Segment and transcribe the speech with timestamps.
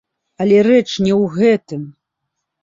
[0.45, 1.85] Але рэч не ў гэтым!